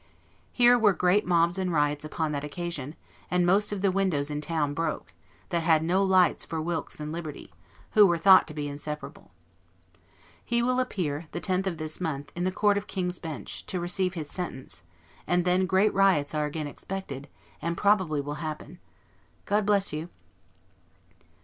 Here 0.51 0.79
were 0.79 0.93
great 0.93 1.27
mobs 1.27 1.59
and 1.59 1.71
riots 1.71 2.03
upon 2.03 2.31
that 2.31 2.43
occasion, 2.43 2.95
and 3.29 3.45
most 3.45 3.71
of 3.71 3.83
the 3.83 3.91
windows 3.91 4.31
in 4.31 4.41
town 4.41 4.73
broke, 4.73 5.13
that 5.49 5.59
had 5.61 5.83
no 5.83 6.01
lights 6.01 6.43
for 6.43 6.59
WILKES 6.59 6.99
AND 6.99 7.11
LIBERTY, 7.11 7.53
who 7.91 8.07
were 8.07 8.17
thought 8.17 8.47
to 8.47 8.53
be 8.55 8.67
inseparable. 8.67 9.29
He 10.43 10.63
will 10.63 10.79
appear, 10.79 11.25
the 11.33 11.39
10th 11.39 11.67
of 11.67 11.77
this 11.77 12.01
month, 12.01 12.31
in 12.35 12.45
the 12.45 12.51
Court 12.51 12.79
of 12.79 12.87
King's 12.87 13.19
Bench, 13.19 13.63
to 13.67 13.79
receive 13.79 14.15
his 14.15 14.27
sentence; 14.27 14.81
and 15.27 15.45
then 15.45 15.67
great 15.67 15.93
riots 15.93 16.33
are 16.33 16.45
again 16.47 16.65
expected, 16.65 17.27
and 17.61 17.77
probably 17.77 18.21
will 18.21 18.41
happen. 18.41 18.79
God 19.45 19.67
bless 19.67 19.93
you! 19.93 20.09